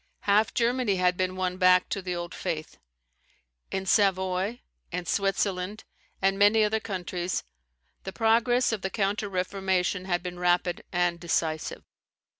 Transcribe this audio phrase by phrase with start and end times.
[0.21, 2.79] Half Germany had been won back to the old faith.
[3.69, 5.83] In Savoy, in Switzerland
[6.23, 7.43] and many other countries,
[8.03, 11.83] the progress of the counter Reformation had been rapid and decisive.